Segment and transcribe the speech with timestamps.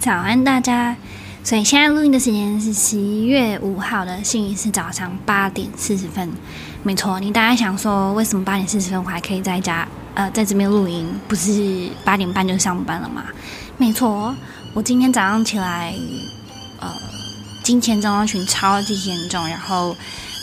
[0.00, 0.96] 早安，大家！
[1.44, 6.26] 所以现在录音的时间是十一月五号的星期四早上八点四十分。
[6.82, 13.24] 没错，你大概想说，为什么八点四十分我还可以在家呃在这边录音，不是八点半就上班了吗？
[13.76, 14.34] 没错，
[14.72, 15.92] 我今天早上起来，
[16.80, 16.90] 呃，
[17.62, 19.94] 金钱症候群超级严重，然后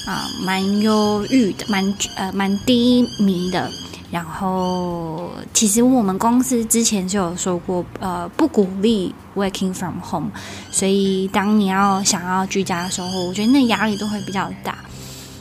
[0.06, 3.72] 啊，蛮忧郁的，蛮呃蛮低迷的。
[4.10, 10.32] 然后，其实我们公司之前就有说过，呃，不鼓励 working from home。
[10.72, 14.78] 所以，当你要想要居家的时候，我觉得那压力都会比较大。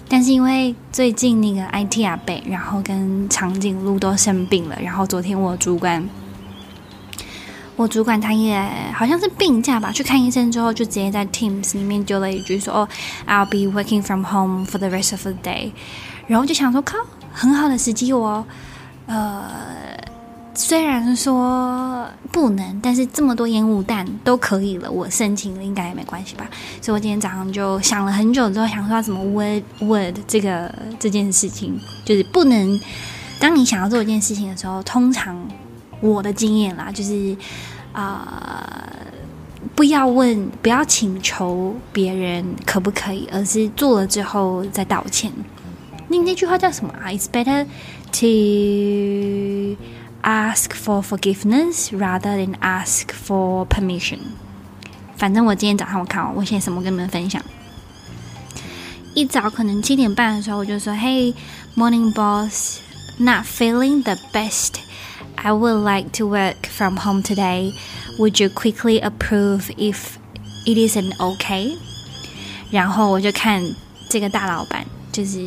[0.08, 6.08] 但是因为最近那个 IT 阿伯，然后跟长颈鹿都生病了，然后昨天我主管，
[7.76, 8.60] 我主管他也
[8.94, 12.88] 好像是病假吧，去看医生之后，就直接在 Teams 里面丢了一句说：“哦
[13.28, 15.70] ，I'll be working from home for the rest of the day。”
[16.26, 16.96] 然后就想说，靠。
[17.36, 18.42] 很好的时机哦，
[19.06, 19.44] 呃，
[20.54, 26.48] 虽然说不能，但是这么多烟雾弹都可以了，我申请了应该也没关系吧。
[26.80, 32.80] 所以我今天早上就想了很久之后，想说要怎么 word word 这个这件事情，就是不能。
[33.38, 35.36] 当你想要做一件事情的时候，通常
[36.00, 37.36] 我的经验啦，就是
[37.92, 38.66] 啊、
[39.74, 45.30] 不要问，不要请求别人可不可以，而是做了之后再道歉。
[46.07, 47.07] 那那句话叫什么啊？
[47.09, 47.65] It's better
[48.11, 49.77] to
[50.23, 54.19] ask for forgiveness rather than ask for permission。
[55.15, 57.41] 反正我今天早上我看我写什么跟你们分享。
[59.13, 61.33] 一早可能七点半的时候，我就说：“Hey,
[61.75, 62.79] morning boss,
[63.17, 64.75] not feeling the best.
[65.35, 67.73] I would like to work from home today.
[68.17, 70.15] Would you quickly approve if
[70.65, 71.75] it isn't okay？”
[72.71, 73.61] 然后我就看
[74.09, 74.85] 这个大老板。
[75.16, 75.38] 就是，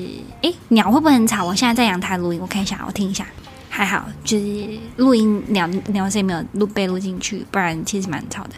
[0.41, 1.45] 诶，鸟会不会很吵？
[1.45, 3.23] 我现在在阳台录音，我看一下，我听一下。
[3.69, 4.67] 还好，就是
[4.97, 8.49] 录音鸟鸟声没有录被录进去，不然其实蛮吵的。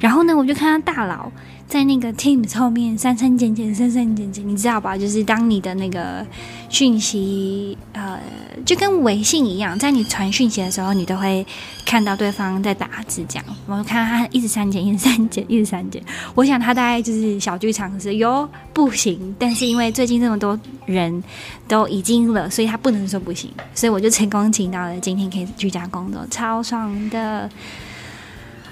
[0.00, 1.32] 然后呢，我就看到大佬
[1.70, 4.98] 在那个 Teams 后面删删减减，删删减减，你知道吧？
[4.98, 6.26] 就是当你的那个
[6.68, 8.18] 讯息，呃，
[8.66, 11.46] 就跟微信一样，在你传讯息的时候，你都会
[11.86, 13.44] 看到对方在打字这样。
[13.66, 16.02] 我就看到他一直删减，一直删减，一直删减。
[16.34, 21.22] 我想他大概就是小剧场是哟不行，但是因为最近这么多人
[21.68, 24.50] 都已经了，所以他不能说不行，所以我就成功。
[24.50, 27.48] 请到了，今天可以居家工作，超爽的。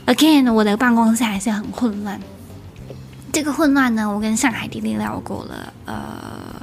[0.07, 2.21] Again，我的办公室还是很混乱。
[3.33, 5.73] 这个混乱呢，我跟上海弟弟聊过了。
[5.87, 6.61] 呃，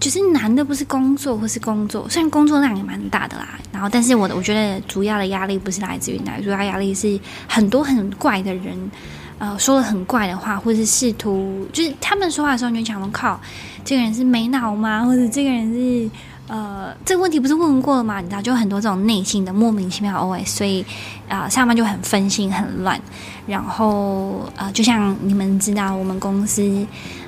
[0.00, 3.58] 就是男的不是工作，或是工作，虽然工作量也蛮大的啦。
[3.72, 8.90] 然后，但是我的我觉得主要的压力不是来自于哪，主要压力是很多很怪的人，
[9.38, 13.40] 呃，说了很怪的话，或是试图就是他们说话的时候，你就想靠，
[13.84, 15.04] 这个人是没脑吗？
[15.04, 16.10] 或者这个人是。
[16.48, 18.20] 呃，这个问题不是问过了吗？
[18.20, 20.84] 你知道，就很多这种内心的莫名其妙 OS，所以
[21.28, 23.00] 啊、上班就很分心、很乱。
[23.46, 26.86] 然后呃，就像你们知道，我们公司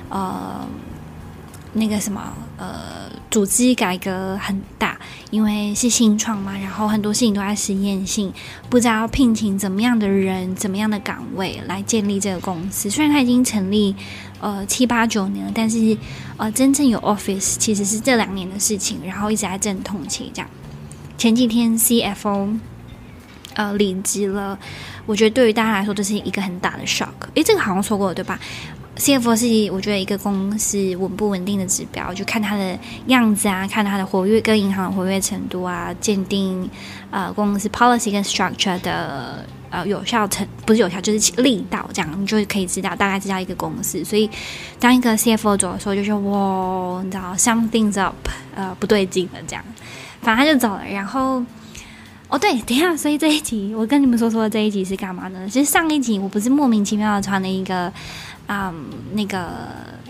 [0.09, 0.65] 呃
[1.73, 2.21] 那个什么
[2.57, 3.04] 呃，
[3.35, 4.97] 组织改革很大，
[5.29, 8.31] 因为是新创嘛，然后很多事情都在实验性，
[8.69, 12.89] 不知道聘请怎么样的人、怎么样的岗位来建立这个公司。
[12.89, 13.93] 虽然它已经成立。
[14.41, 15.97] 呃，七八九年了，但是
[16.37, 20.47] 呃，真正有 office 其实是这两年的事情，然后一直在阵痛期这样。
[21.17, 22.59] 前几天 CFO
[23.55, 24.59] 呃离职了，
[25.07, 27.07] 我觉得对于大家来说这是一个很大的 shock。
[27.33, 28.39] 诶，这个好像说过了对吧
[28.97, 36.69] ？CFO 是我觉得一个公司稳不稳定的指标，就看它的样子啊，看它的活跃跟银行的活跃程度啊，鉴定
[37.11, 39.45] 呃公司 policy 跟 structure 的。
[39.71, 44.01] 呃，有效程不是有效，就是力道这样，你就可以知道大概知道一个公司。
[44.05, 44.29] 所以，
[44.79, 48.15] 当一个 CFO 走的时候，就说哇，你知道 something's up，
[48.55, 49.61] 呃，不对劲了这样。
[50.21, 50.85] 反正他就走了。
[50.85, 51.43] 然后，
[52.35, 55.47] 哦对，等一下，所以这一集我跟你们说说的这一集是干嘛呢？
[55.49, 57.89] 其实上一集我不是莫名其妙的传了一个，
[58.47, 58.73] 嗯，
[59.13, 59.47] 那个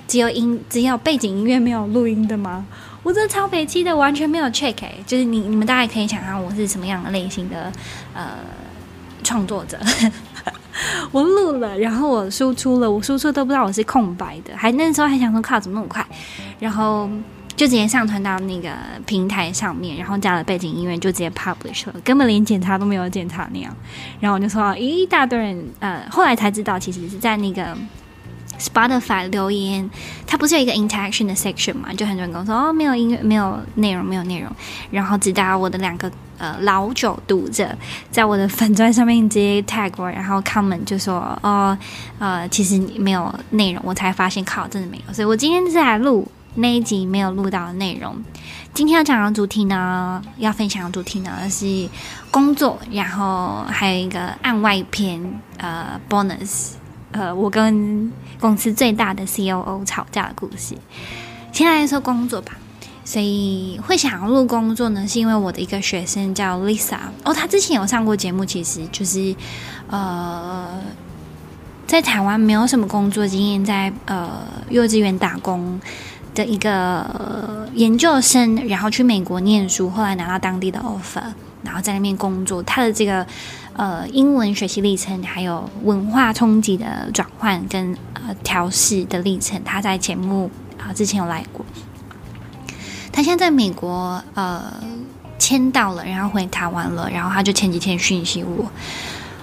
[0.08, 2.66] 只有音只有背景音乐没有录音的吗？
[3.04, 7.72] 我这超北七的，完全没有 check，欸，就是你你们大概可以想象我是什么样的类型的，
[8.16, 8.24] 呃。
[9.24, 9.80] 创作者，
[11.12, 16.06] 我录了，然后我输出了，我输出都不知道我是空白的，还那时候还想说靠，怎么那么快，
[16.60, 17.10] 然后
[17.56, 18.70] 就直接上传到那个
[19.06, 23.76] 平台上面，然后加了背景音乐，就直接 publish 了，根本连检查都没有检查那样，
[24.20, 27.76] 然后我就说一大堆人，呃，后来才知道其实是在那个。
[28.58, 29.90] Spotify 留言，
[30.26, 31.94] 它不是有一个 interaction 的 section 嘛？
[31.94, 34.50] 就很多人跟我说哦，没有音乐，没有内容，没有内容。
[34.90, 37.78] 然后直到我的两个呃老九读者
[38.10, 41.78] 在我的粉钻上面直接 tag 我，然后 comment 就说哦
[42.18, 45.14] 呃，其实没有内容，我才发现靠，真的没有。
[45.14, 46.26] 所以我今天是来录
[46.56, 48.16] 那一集没有录到的内容。
[48.74, 51.88] 今天要讲的主题呢，要分享的主题呢是
[52.32, 56.72] 工作，然后还有一个案外篇，呃，bonus，
[57.12, 60.76] 呃，我跟公司最大的 COO 吵架的故事。
[61.52, 62.58] 先来说工作吧。
[63.08, 69.36] 所以会想要录工作呢，是因为我的一个学生叫 Lisa 哦，她之前有上过节目，其实就是
[69.88, 70.82] 呃，
[71.86, 74.42] 在台湾没有什么工作经验，在呃
[74.72, 75.80] 幼稚园打工
[76.36, 81.24] 的一个、研究生，然后去美国念书，后来拿到当地的 offer，
[81.64, 82.62] 然后在那边工作。
[82.62, 83.26] 他的这个
[83.74, 91.66] 呃英文学习历程，还有文化冲击的转换跟呃调试的历程，他在节目啊、之前有来过。
[93.12, 94.62] 他现在在美国，呃，
[95.40, 98.70] 签到了，然后回台湾了，然后他就前几天讯息我，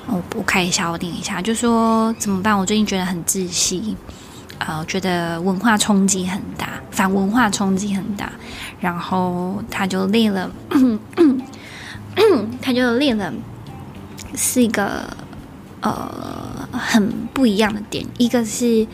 [0.06, 2.56] 我我看一下，我点一下，就说怎么办？
[2.56, 3.96] 我最近觉得很窒息，
[4.68, 8.32] 呃，觉得文化冲击很大，反文化冲击很大，
[8.80, 10.50] 然后他就列了，
[12.60, 13.32] 他就列了
[14.34, 15.04] 四个
[15.80, 18.86] 呃很不一样的点，一个是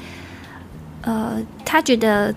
[1.02, 2.34] 呃，他觉得。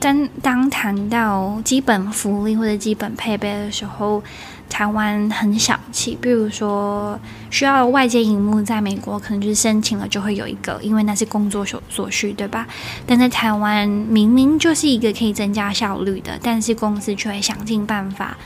[0.00, 4.22] 当当谈到基本福利或者基本配备的时候，
[4.68, 6.16] 台湾很小气。
[6.20, 7.18] 比如说，
[7.50, 12.66] 需要外接荧幕，在美国可能就是申请了就会有一个，因为那是工作所所需，对吧？
[13.06, 18.36] 但在台湾明明就是一个可以增加效率的，但是公司却会想尽办法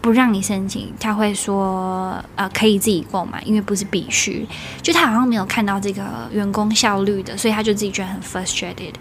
[0.00, 0.92] 不让你申请。
[1.00, 4.46] 他会说，呃，可以自己购买，因为不是必须。
[4.82, 8.92] 就他好像没有看到这个员工效率的，所以他就自己觉得很 frustrated。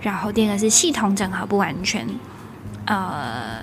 [0.00, 2.06] 然后第二个是系统整合不完全，
[2.86, 3.58] 呃，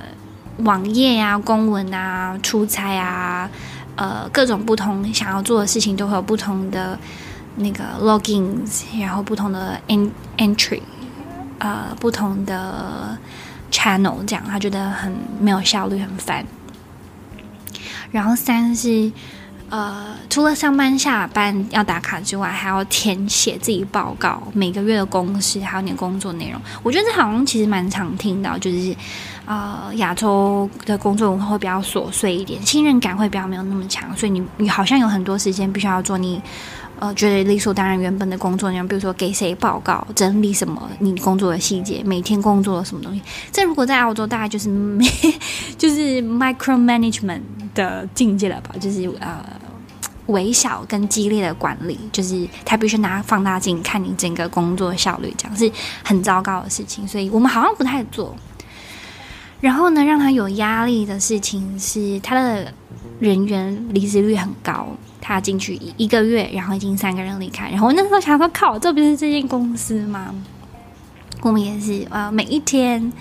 [0.58, 3.50] 网页啊、公文啊、出差啊，
[3.96, 6.98] 呃，各种不同想要做的事情都会有不同的
[7.58, 9.80] 那个 logins，然后不同的
[10.38, 10.82] entry，
[11.60, 13.18] 呃，不同的
[13.72, 16.46] channel，这样他觉得很没有效率，很烦。
[18.12, 19.12] 然后三是。
[19.70, 26.62] 呃，除了上班下班要打卡之外，还要填写自己报告，每个月的公司，还有你工作内容。
[26.84, 28.96] 我觉得这好像其实蛮常听到，就是
[29.46, 36.42] 呃，亚洲的工作文化会比较琐碎一点，信任感会比较没有那么强，所以你你好像有很多时间必须要做你
[37.00, 43.22] 呃觉得理所当然原本的工作那样，比如说给谁报告、整理什么你工作的细节、每天工作的什么东西。
[43.52, 44.70] 这如果在澳洲，大概就是
[45.78, 47.42] 就是 micro management。
[47.76, 49.44] 的境界了吧，就是呃，
[50.28, 55.70] 微小跟激烈的管理，就是他必须拿放大镜看你整个工作效率，这样是
[56.02, 57.06] 很糟糕的事情。
[57.06, 58.34] 所以我们好像不太做。
[59.60, 62.74] 然后呢，让他有压力的事情是他的
[63.20, 64.88] 人员离职率很高，
[65.22, 67.70] 他进去一一个月，然后已经三个人离开。
[67.70, 70.34] 然后我那时候想说，靠，这不是这间公司吗？
[71.42, 73.12] 我们也是呃，每一天。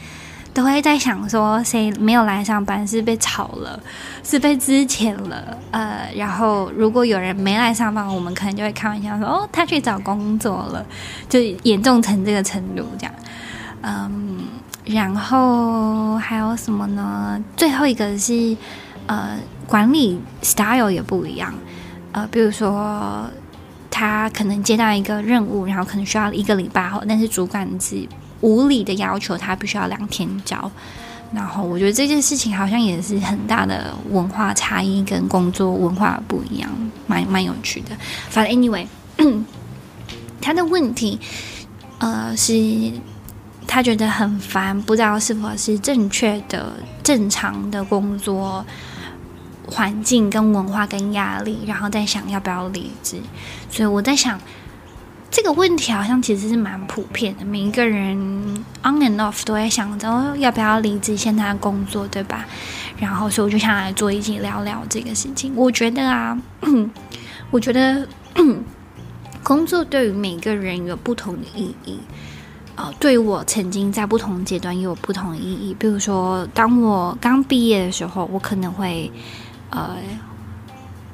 [0.55, 3.83] 都会在想说，谁没有来上班是被炒了，
[4.23, 10.87] 是被支遣了，呃，然后如果有人没来上班，我们可能就会开玩笑说，哦，他去找工作了，
[11.29, 13.13] 就严重成这个程度这样，
[13.83, 14.45] 嗯，
[14.85, 17.43] 然后还有什么呢？
[17.57, 18.57] 最后一个是，
[19.09, 19.37] 呃，
[19.67, 21.53] 管理 style 也不一样，
[22.15, 23.29] 呃，比如说
[23.91, 28.09] 他可能接到一个任务，然后可能需要一个礼拜后，但是主管是。
[28.41, 30.71] 无理的要求，他必须要两天交。
[31.33, 36.71] 然后我觉得这件事情好像也是很大的文化差异，跟工作文化不一样，
[37.07, 37.97] 蛮蛮有趣的。
[38.29, 38.87] 反正 anyway，
[40.43, 41.19] 他的问题，
[42.01, 42.53] 呃，是
[43.67, 48.63] 他觉得很烦，不知道是否是正确的、正常的工作
[49.67, 53.19] 环境跟文化跟压力，然后在想要不要离职。
[53.71, 54.41] 所以我在想。
[55.31, 58.17] 这个问题好像其实是蛮普遍的，每一个人
[58.85, 62.45] on and off 都在想着要不要离职现在的工作，对吧？
[63.01, 65.53] 然后，所以我就想来做一集聊聊这个事情。
[65.57, 66.41] 我觉得啊，
[67.51, 68.07] 我觉得
[69.43, 71.99] 工作对于每个人有不同的意义。
[72.77, 75.75] 呃，对我曾经在不同阶段也有不同意义。
[75.77, 79.11] 比如说，当我刚毕业的时候，我可能会
[79.75, 79.97] 呃。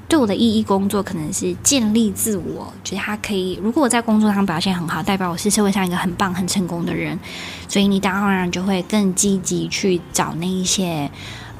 [0.08, 3.56] 对我的意义，工作可能是建立自我，觉得他可以。
[3.62, 7.16] 如果我在工作上表现很好，代表我是社会上一个很棒、很成功的人，
[7.68, 11.08] 所以你当然就会更积极去找那一些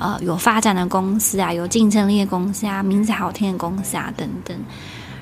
[0.00, 4.58] 呃有发展的公司啊，有竞争力的公司啊，名字好听的公司啊等等。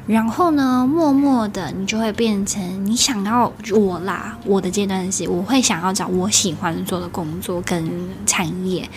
[0.06, 4.38] 然后呢，默默的你就会变成你想要我啦。
[4.46, 7.90] 我的阶段是，我会想要找我喜欢做的工作跟
[8.24, 8.88] 产业，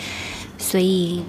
[0.56, 1.22] 所以。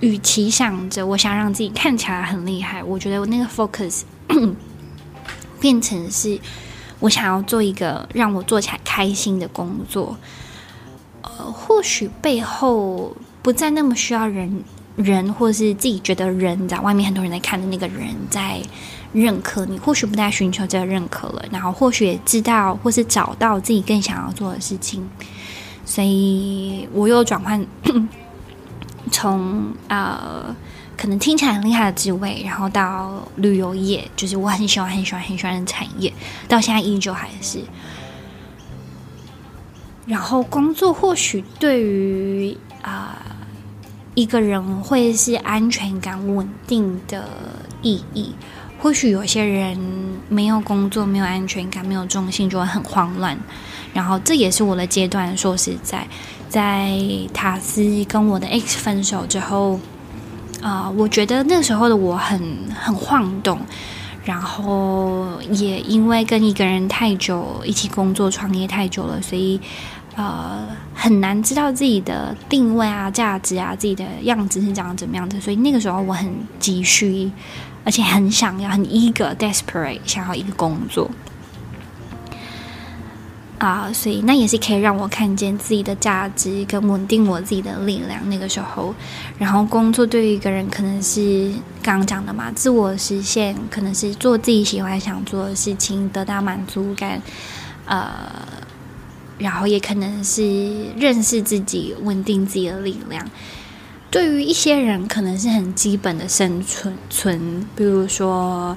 [0.00, 4.02] 与其想着我想让自己看起来很厉害，我觉得我那个 focus
[5.60, 6.38] 变成是，
[6.98, 10.16] 我想要做一个让我做起来开心的工作。
[11.22, 14.64] 呃或许背后不再那么需要人
[14.96, 18.60] 人，或是自己觉得人在外面很多人在看的那个人在
[19.12, 25.06] 认可你，或许不再寻求这个认可了，然后或许也知道或是找到自己更想要做的事情，
[25.84, 27.64] 所以我又转换
[29.10, 30.54] 从呃。
[30.96, 36.12] 可能听起来很厉害的职位，然后到旅游业，就是我很喜欢、很喜欢、很喜欢的产业，
[36.46, 37.58] 到现在依旧还是。
[40.04, 43.16] 然后工作或许对于啊、
[44.14, 47.26] 一个人会是安全感、稳定的
[47.80, 48.34] 意义。
[48.78, 49.78] 或许有些人
[50.28, 53.38] 没有工作、没有安全感、没有重心，就会很慌乱。
[53.94, 55.34] 然后这也是我的阶段。
[55.34, 56.06] 说实在，
[56.50, 57.00] 在
[57.32, 59.80] 塔斯跟我的 ex 分手之后。
[60.62, 62.38] 啊、我觉得那时候的我很
[62.78, 63.58] 很晃动，
[64.22, 69.58] 然后也因为跟一个人太久，一起工作创业太久了，所以
[70.16, 75.40] 呃很难知道自己的定位啊、价值啊、自己的样子是长怎么样的。
[75.40, 77.32] 所以那个时候我很急需，
[77.82, 81.10] 而且很想要、很 eager、desperate 想要一个工作。
[83.60, 88.26] 啊所以那也是可以让我看见自己的价值跟稳定我自己的力量。
[88.30, 88.94] 那个时候，
[89.38, 91.52] 然后工作对于一个人可能是
[91.82, 97.20] 刚刚讲的嘛，自我实现，可能是做自己喜欢想做的事情，得到满足感。
[97.84, 98.18] 呃，
[99.36, 103.22] 然后也可能是认识自己，稳定自己的力量。
[104.10, 108.74] 对于一些人，可能是很基本的生存存，比如说。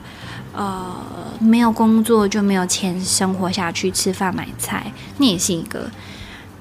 [0.54, 0.96] 呃，
[1.40, 5.90] 没有工作就没有钱生活下去，吃饭买菜，那也是一个。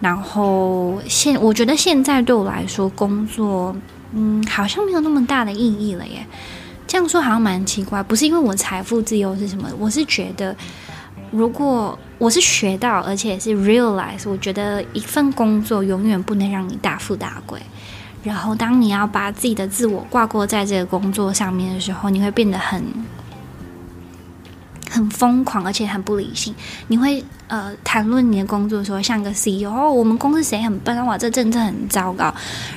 [0.00, 3.76] 然后现我觉得现在对我来说，工作
[4.12, 6.26] 嗯好像没有那么大的意义了耶。
[6.86, 9.68] 这样说好像蛮奇怪，不是因为我财富自由是什么？
[9.78, 10.56] 我是觉得，
[11.30, 17.60] 如果我是学到，而且是 realize，我觉得一份工作永远不能让你大富大贵。
[18.24, 22.82] 然后当你要把自己的自我挂钩在这个工作上面的时候，你会变得很。
[24.92, 26.54] 很疯狂，而且很不理性。
[26.88, 31.02] 你会呃谈论你的工作的时候，像个 CEO，哦，我们公司谁很笨啊？
[31.04, 32.32] 哇，这政策很糟糕。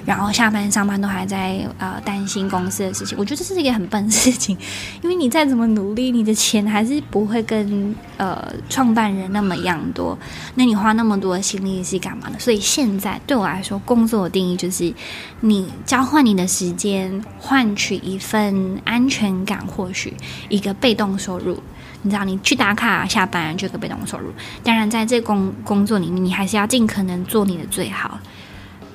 [0.06, 3.18] 然后下班上班都还在呃担心公司的事情。
[3.18, 4.58] 我觉得这是一个很笨的事情，
[5.04, 10.18] 因为你再怎么努力，你的钱还是不会跟呃创办人那么样多。
[10.56, 12.38] 那你花那么多的心力是干嘛呢？
[12.40, 14.94] 所以现在对我来说，工作的定义就是
[15.42, 20.14] 你交换你的时间，换取一份安全感，或许
[20.48, 21.62] 一个被动收入。
[22.06, 24.32] 你知道，你去打卡下班就有个被动收入。
[24.64, 28.20] 当然，在这工工作里面，你还是要尽可能做你的最好。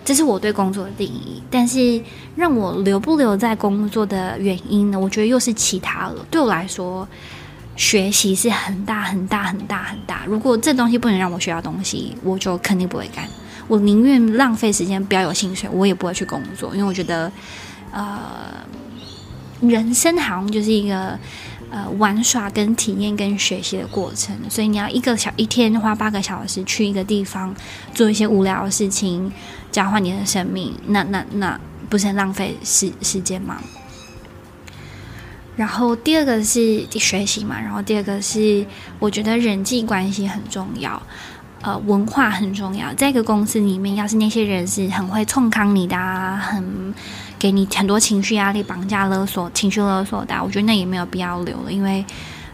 [0.05, 1.43] 这是我对工作的定义。
[1.51, 2.01] 但是，
[2.37, 5.01] 让我留不留在工作的原因呢？
[5.01, 6.25] 我觉得又是其他了。
[6.31, 7.07] 对我来说，
[7.75, 10.23] 学习是很大很大很大很大。
[10.27, 13.25] 如果这东西不能让我学到东西，我就肯定不会干。
[13.67, 16.77] 我宁愿浪费时间，不要有薪水，我也不会去工作。
[16.77, 17.31] 因为我觉得，
[17.91, 18.07] 呃，
[19.61, 21.19] 人生好像就是一个。
[21.71, 27.55] 呃，玩耍跟体验跟学习的过程，所以你要一个小一天花八个小时去一个地方
[27.95, 29.33] 做一些无聊的事情，
[29.71, 33.61] 交换你的生命，那那那不是很浪费时时间吗？
[35.57, 38.65] 然后第二个是学习嘛，然后第二个是
[38.99, 41.01] 我觉得人际关系很重要。
[41.63, 42.91] 呃，文化很重要。
[42.95, 46.95] 在一个公司里面，要是那些人是很会冲康你的啊，很
[47.41, 52.05] 给你很多情绪压力、绑架勒索、情绪勒索的，我觉得那也没有必要留了，因为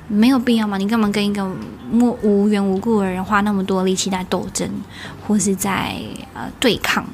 [0.07, 0.79] 没有必要嘛。
[0.79, 1.45] 你干嘛跟一个
[1.91, 4.71] 无无缘无故的人花那么多力气在斗争，
[5.27, 5.97] 或是在
[6.33, 7.05] 呃对抗？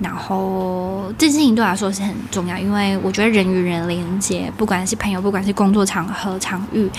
[0.00, 6.90] 然后这件事情对我来说是很重要，因为我觉得人与人连接，不管是朋友，不管是工作场合场域，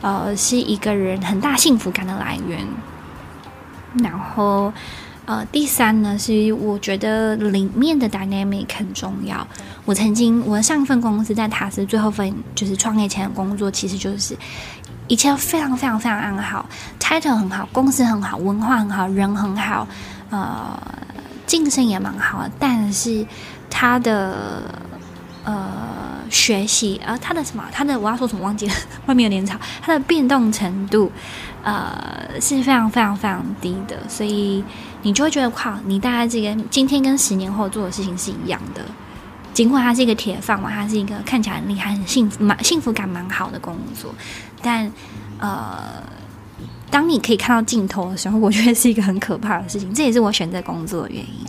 [0.00, 2.58] 呃，是一个人很大幸福感的来源。
[4.02, 4.72] 然后，
[5.26, 9.46] 呃，第三呢，是我觉得里面的 dynamic 很重要。
[9.86, 14.36] 我曾经我的上一份公司在塔斯最后份就是创业前的工作，其实就是
[15.08, 16.66] 一切非常非常非常安好
[17.00, 19.88] ，title 很好，公司很好，文化很好，人很好，
[20.28, 20.78] 呃，
[21.46, 22.50] 晋升也蛮好的。
[22.58, 23.26] 但是
[23.70, 24.62] 他的
[25.44, 25.66] 呃
[26.28, 28.74] 学习，呃，他的什么，他的我要说什么忘记了，
[29.06, 31.10] 外面有点吵，他的变动程度。
[31.62, 34.62] 呃，是非常非常非常低的，所以
[35.04, 38.82] 你就会觉得，靠，你大概这个今天跟十年后做的事情是一样的。
[39.52, 44.12] 尽管它是一个铁饭碗，它是一个看起来很厉害、很幸福、蛮幸福感蛮好的工作，
[44.62, 44.90] 但
[45.38, 46.02] 呃，
[46.90, 49.92] 当你可以看到尽头的时候，我觉得是一个很可怕的事情。
[49.92, 51.46] 这也是我选择工作的原因。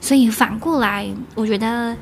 [0.00, 1.96] 所以反过来，我觉得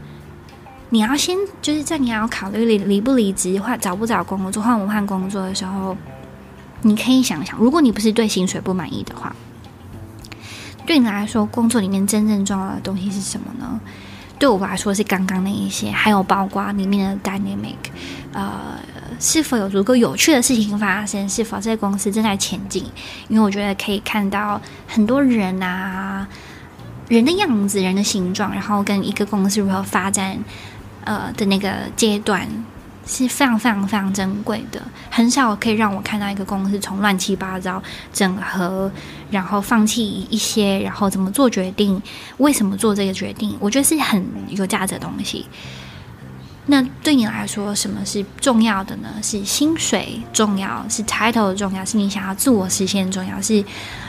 [0.90, 5.96] 你要先就是在你要考虑离离不离职或找不找工作、换不换工作的时候。
[6.82, 9.34] 你可以想想，如果你不是对薪水不满意的话，
[10.86, 13.78] 对你来说，工作里面真正重要的东西是什么呢？
[14.38, 17.74] 对我来说是刚刚那一些，还有包括里面的 dynamic，
[18.32, 18.78] 呃，
[19.18, 21.28] 是否有足够有趣的事情发生？
[21.28, 22.84] 是否这个公司正在前进？
[23.28, 26.28] 因为我觉得可以看到很多人啊，
[27.08, 30.38] 人的样子、人的形状，然后跟一个公司如何发展，
[31.04, 32.46] 呃的那个阶段。
[33.06, 37.80] 是非常非常非常珍贵的，很少可以让我看到一个公司从乱七八糟
[38.12, 38.90] 整合，
[39.30, 42.02] 然后放弃一些，然后怎么做决定，
[42.38, 45.46] 为什么做这个决定，我觉得是很有价值的东西。
[46.66, 49.08] 那对你来说，什么是重要的呢？
[49.22, 53.64] 是薪水重要，是 title 重要，是你想要自我实现重要，是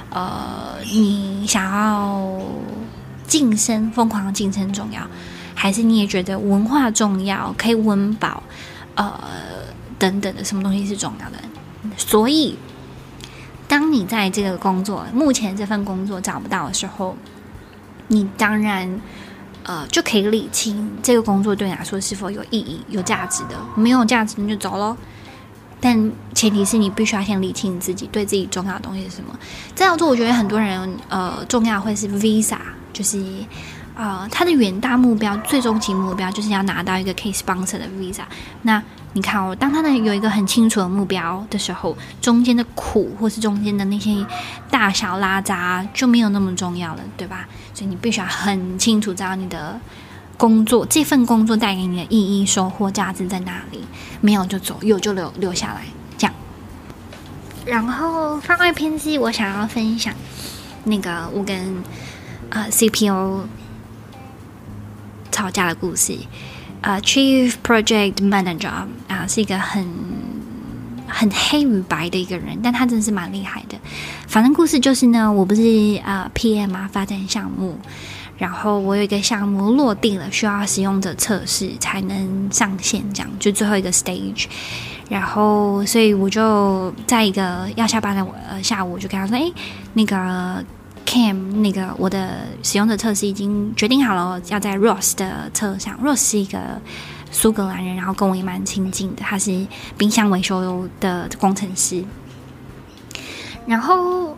[0.10, 2.42] 呃你想要
[3.28, 5.02] 晋升，疯狂晋升重要，
[5.54, 8.42] 还是你也觉得文化重要，可以温饱？
[8.98, 9.14] 呃，
[10.00, 11.38] 等等的，什么东西是重要的？
[11.96, 12.58] 所以，
[13.68, 17.16] 当你在这个工作，目前这份工作找不到的时候，
[18.08, 19.00] 你当然
[19.64, 23.56] 呃就可以理清这个工作对你来说是否有意义、有价值的。
[23.76, 24.98] 没有价值，你就走喽。
[25.80, 29.38] 但前提是你必须要先理清你自己对自己重要的东西是什么。
[29.76, 32.58] 这样做，我觉得很多人呃重要会是 Visa，
[32.92, 33.24] 就是。
[33.98, 38.22] 啊、他的远大目标、最终极目标就是要拿到一个 case sponsor 的 visa。
[38.62, 38.82] 那
[39.14, 44.24] 你看哦，当他的有一个很清楚的目标的时候，中间的苦或是中间的那些
[44.70, 47.48] 大小拉杂就没有那么重要了，对吧？
[47.74, 49.80] 所以你必须要很清楚知道你的
[50.38, 53.84] 工作，这份工作带给你的意义、收获、价值在哪里。
[54.22, 55.82] 没有就走，有就留留下来，
[56.20, 56.36] 这样。
[57.66, 60.14] 然后番外篇是我想要分享
[60.84, 61.58] 那个我跟
[62.52, 63.42] 啊、呃、CPO。
[65.38, 66.18] 吵架的故事，
[66.82, 68.72] 呃，Chief Project Manager
[69.08, 69.86] 啊、是一个很
[71.08, 73.78] 很黑与白的一个人，但他真的是蛮厉害的。
[74.28, 75.62] 反正故事就是呢，我不是
[76.04, 77.78] 呃 PM 啊，发展项目，
[78.40, 84.46] 然后我有一个项目落地了，需要使用者测试才能上线，这样就最后一个 stage。
[85.08, 89.52] 然后，所以我就在一个要下班的呃下午，我就跟他说：“哎，
[89.94, 90.66] 那个。”
[91.08, 95.98] Cam 那个我的使用者测试已经决定好了，要在 Ross 的车上。
[96.04, 96.60] Ross 是一个
[97.32, 99.66] 苏格兰人，然后跟我也蛮亲近的，他是
[99.98, 102.04] 冰箱维修的工程师。
[103.66, 104.38] 然后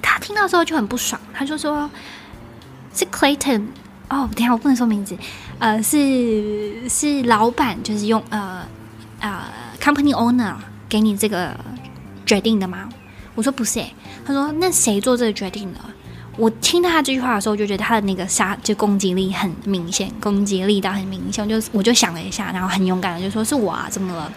[0.00, 1.90] 他听到之后就很不爽，他就说
[2.94, 3.66] ：“是 Clayton
[4.08, 5.18] 哦，等下我不能说名字，
[5.58, 8.64] 呃，是是老板，就是用呃
[9.18, 9.42] 呃
[9.80, 10.54] Company Owner
[10.88, 11.56] 给你这个
[12.24, 12.88] 决定的吗？”
[13.34, 13.84] 我说：“不是。”
[14.24, 15.80] 他说：“那谁做这个决定的？”
[16.36, 21.44] 我听到他这句话的时候，就觉得他的那个杀就攻击力很明显，攻击力道很明显。
[21.44, 24.32] 我就我就想了一下，然后很勇敢的就说：“是我啊，怎么了？”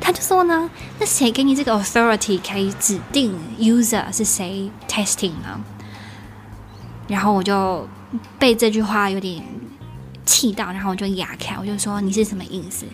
[0.00, 5.60] 他就说呢：“那谁给你这个 authority 可以指定 user 是谁 testing 呢？”
[7.08, 7.88] 然后我就
[8.38, 9.44] 被这句话有点
[10.24, 12.86] 气到，然后我就哑开，我就说：“你是什么意思？”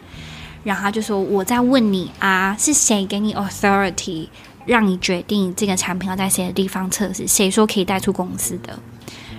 [0.65, 4.29] 然后他就说：“我在问你啊，是谁给你 authority？”
[4.67, 8.79] 让你决定这个产品要在谁的地方测试，谁说可以带出公司的？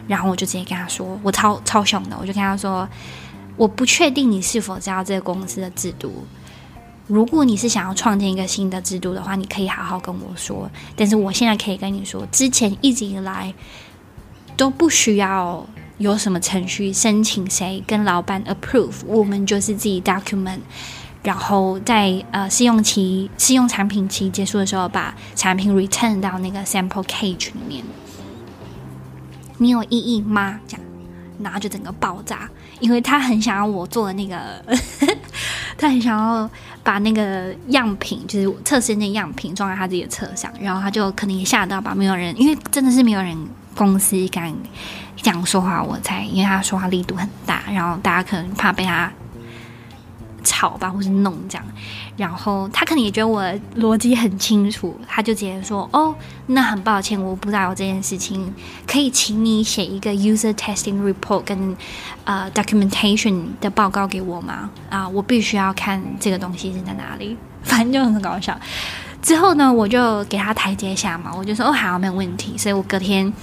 [0.08, 2.88] 然后我就直接跟他说，我超超凶的，我就跟他说，
[3.58, 6.26] 我不确定你是否知道这个公司的制度。
[7.08, 10.70] 如果你是想要创建一个新的制度的话，你可以好好跟我说。
[10.96, 13.54] 但是我现在可以跟你说，之前一直以来
[14.56, 15.66] 都不需要
[15.98, 20.60] 有什么程序申请谁跟老板 approve，我们就是自己 document。
[21.28, 27.84] 然后在呃试用期、试用产品期结束的时候，把产品 return 到那个 sample cage 里面。
[29.58, 30.58] 你有异议吗？
[30.66, 30.86] 这样，
[31.44, 34.64] 然后就整个爆炸，因为他很想要我做的那个，
[35.78, 36.50] 他很想要
[36.82, 43.38] 把那个样品，就是测试那样品装在他自己的车上，然后他就可能也吓到吧，没有人，因为真的是没有人
[43.76, 44.56] 公司敢
[45.18, 49.12] 这样说话，我才，因为他说话力度很大，然后大家可能怕被他。
[50.48, 51.66] 吵吧，或是弄这样，
[52.16, 53.44] 然后他可能也觉得我
[53.76, 58.54] 逻辑很清楚，他就直接说：“哦，那很抱歉，我不知道有这件事情，
[58.88, 61.76] 可以请你写一个 user testing report 跟
[62.24, 64.70] 呃 documentation 的报告给我吗？
[64.90, 68.58] 啊、我必须要看这个东西是在哪里，反正就很搞笑。
[69.22, 72.58] 之后呢，我就给他台阶下嘛，我就说：哦，好，没有问题。
[72.58, 73.34] 所以我隔天。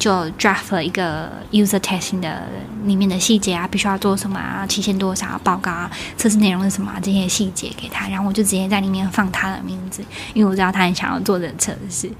[0.00, 2.42] 就 draft 了一个 user testing 的
[2.84, 12.10] 里面的细节啊，必须要做什么啊，期限多少啊，报告啊，测试内容是什么啊，这些细节给他，然后我就直接在里面放他的名字，因为我知道他很想要做这个测试。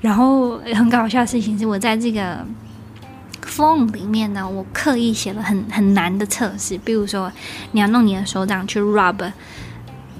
[0.00, 2.42] 然后很搞笑的事情是，我在这个
[3.44, 7.30] form 里面呢，我刻意写了很很难的测试，比如说
[7.72, 9.30] 你要弄你的手掌去 rub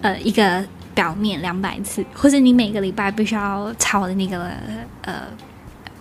[0.02, 0.62] 呃一个
[0.94, 4.50] 表面两百次，或者你每个礼拜必须要抄的那个
[5.00, 5.22] 呃。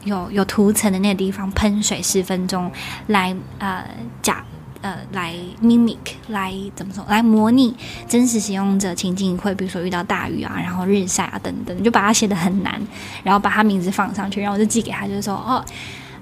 [0.08, 2.72] 有有涂层的那个地方喷水十分钟，
[3.08, 3.86] 来呃
[4.24, 4.44] 假
[4.82, 5.98] 呃来 mimic
[6.30, 7.76] 来怎么说来模拟
[8.08, 12.82] 真实使用者情境会，比如说遇到大雨啊，然后日晒啊等等，就把它写的很难，
[13.24, 15.64] 然后把他名字放上去，然后我就寄给他，就是说哦。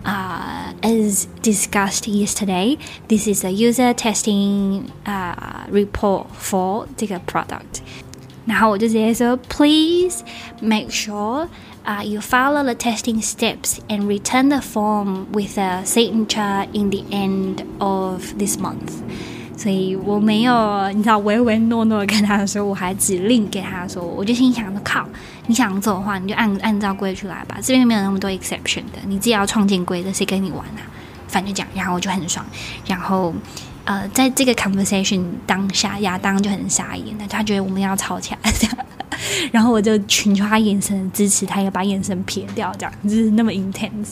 [0.08, 5.34] Uh, as discussed yesterday, this is a user testing uh,
[5.72, 7.82] report for 这个 product。
[8.46, 10.24] 然后我就直接说，Please
[10.62, 11.48] make sure
[11.86, 17.04] uh, you follow the testing steps and return the form with a signature in the
[17.12, 18.92] end of this month.
[19.58, 25.08] 所以我没有，你知道，唯唯诺诺跟他说，我还指令给他说，我就心想说，靠，
[25.48, 30.84] 你想走的话，你就按按照规矩来吧，这边没有那么多 exception 的，你自己要创建规则，谁跟你玩啊？
[31.28, 32.46] 反正讲，然后我就很爽，
[32.86, 33.34] 然后
[33.86, 38.78] 呃，在这个 conversation 当下，亚当就很傻眼，他觉得我们要吵起来这样，
[39.52, 44.10] 然后我就群发眼神支持，他也把眼神撇掉，这样就是那么 intense。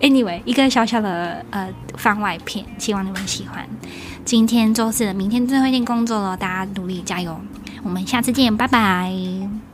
[0.00, 3.68] Anyway，一个小小的呃番外篇，希望你们喜欢。
[4.24, 7.40] 今天周四了，明天最后一天工作了，大家努力加油！
[7.82, 9.67] 我们下次见，拜拜。